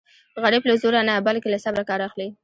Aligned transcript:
غریب 0.43 0.63
له 0.69 0.75
زوره 0.81 1.01
نه 1.09 1.15
بلکې 1.27 1.47
له 1.53 1.59
صبره 1.65 1.83
کار 1.89 1.99
اخلي 2.09 2.27